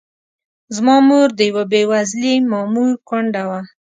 زما 0.75 0.95
مور 1.07 1.27
د 1.35 1.39
یوه 1.49 1.63
بې 1.71 1.81
وزلي 1.91 2.35
مامور 2.51 2.91
کونډه 3.07 3.43
وه. 3.49 3.61